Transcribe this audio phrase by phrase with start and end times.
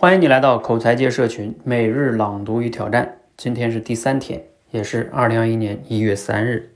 [0.00, 3.18] 欢迎你来到口才界社群每日朗读与挑战。
[3.36, 6.70] 今天是第三天，也是二零二一年一月三日。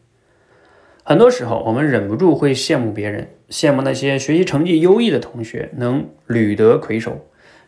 [1.04, 7.20] 很多时候，我们忍不住会羡慕别人，羡慕那些学习成绩优异的同学能屡得魁首，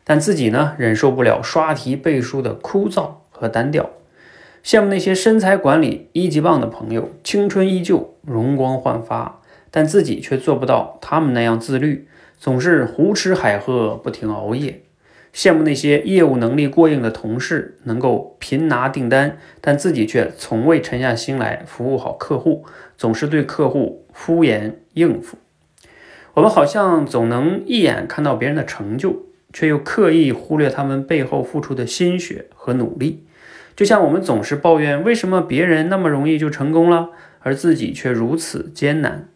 [0.03, 3.84] 但自己呢，忍受不了刷题背书的枯燥和单调；
[4.64, 9.41] 羡慕那些身材管理一级棒的朋友，青春依旧，容光焕发，
[9.71, 14.80] 但自己却做不到他们那样自律，总是胡吃海喝，不停熬夜。
[15.35, 22.65] 羡慕那些业务能力过硬的同事能够频拿订单，但自己却从未沉下心来服务好客户，
[22.97, 25.37] 总是对客户敷衍应付。
[26.34, 33.24] 我们好像总能一眼看到别人的成就，却又刻意忽略他们背后付出的心血和努力。
[33.74, 37.10] 就像我们总是抱怨为什么别人那么容易就成功了，
[37.41, 39.29] 而自己却如此艰难。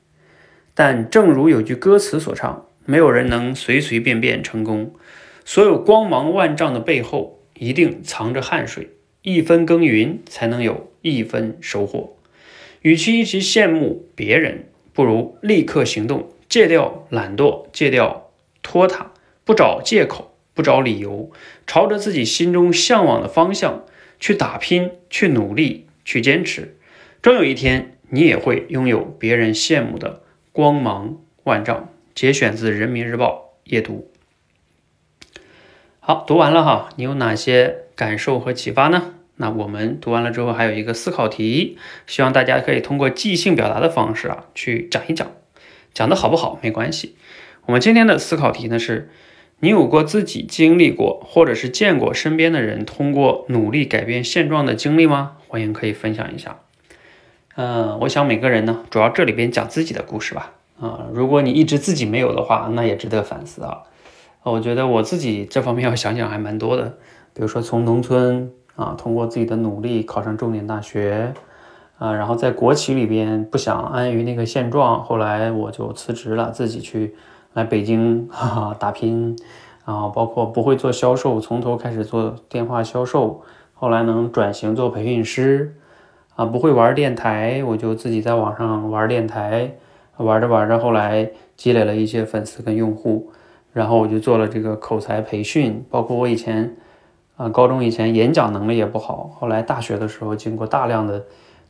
[0.75, 4.95] 但正如有句歌词所唱：“没有人能随随便便成功。”
[5.51, 8.91] 所有光芒万丈的背后，一定藏着汗水。
[9.23, 12.19] 一分耕耘，才能有一分收获。
[12.83, 18.31] 与其一直羡慕别人，不如立刻行动，戒掉懒惰，戒掉
[18.63, 19.15] 拖沓，
[19.47, 21.31] 不找借口，不找理由，
[21.67, 23.87] 朝着自己心中向往的方向
[24.21, 26.77] 去打拼，去努力，去坚持。
[27.23, 30.21] 终有一天，你也会拥有别人羡慕的
[30.53, 31.89] 光芒万丈。
[32.15, 34.11] 节选自《人民日报》夜读。
[36.09, 39.13] 好，读完了哈，你有哪些感受和启发呢？
[39.37, 45.31] 那我们读完了之后，还有一个思考题，希望大家可以通过即兴表达的方式啊，去讲一讲，
[45.93, 47.15] 讲的好不好没关系。
[47.67, 49.11] 我们今天的思考题呢是：
[49.59, 55.33] 你有过自己经历过，或者是见过身边的人通过努力改变现状的经历吗？
[55.47, 56.61] 欢迎可以分享一下。
[57.57, 60.55] 嗯，我想每个人呢，主要这里边讲自己的故事吧。
[60.81, 63.83] 啊，如果你一直自己没有的话，那也值得反思啊。
[64.45, 66.85] 我觉得我自己这方面要想想还蛮多的，
[67.35, 71.35] 比如说从农村啊，通过自己的努力考上重点大学，
[71.99, 77.15] 啊，然后在国企里边不想安于那个现状，后来我就辞职了，自己去
[77.53, 79.37] 来北京哈哈打拼，
[79.85, 83.43] 啊，包括不会做销售，从头开始做电话销售，
[83.75, 85.75] 后来能转型做培训师，
[86.37, 89.75] 啊，不会玩电台，我就自己在网上玩电台，
[90.17, 93.31] 玩着玩着，后来积累了一些粉丝跟用户。
[93.73, 96.77] 然后我就做了这个口才培训，包括我以前，
[97.37, 101.25] 啊，高中以前演讲能力也不好，后来大学的时候经过大量的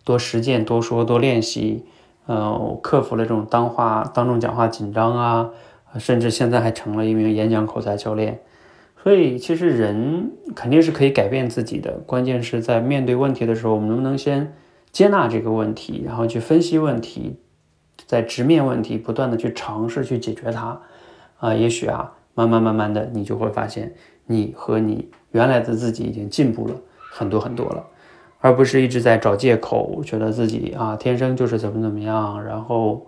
[0.04, 1.84] 多实践、多说、多练习，
[2.26, 5.50] 呃，克服了这种当话、当众讲话紧张啊，
[5.98, 8.40] 甚至现在还成了一名演讲口才教练。
[9.02, 14.54] 所以其实人肯定是可以改变自己的，关键是在面对问题的时候，我们能不能先
[14.90, 17.36] 接纳这个问题，然后去分析问题，
[18.06, 20.80] 在直面问题，不断的去尝试去解决它。
[21.38, 23.94] 啊，也许啊，慢慢慢慢的，你就会发现，
[24.26, 26.74] 你和你原来的自己已经进步了
[27.12, 27.84] 很多很多了，
[28.40, 33.06] 而不是一直在找借口，觉得自己啊天生就是怎么怎么样，然后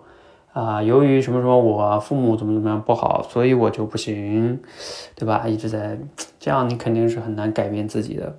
[0.53, 4.59] 啊由于什么什么我父母怎么怎么样不好，所以我就不行，
[5.15, 5.45] 对吧？
[5.47, 5.99] 一直在
[6.39, 8.37] 这样，你肯定是很难改变自己的。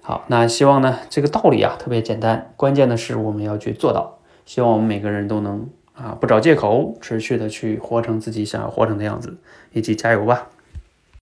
[0.00, 4.18] 好，那希望呢，这个道理啊特别简单，关键的是我们要去做到。
[4.46, 5.68] 希望我们每个人都能。
[6.02, 9.36] 啊，不找借口，持续的去活成自己想要活成的样子，
[9.72, 10.48] 一起加油吧！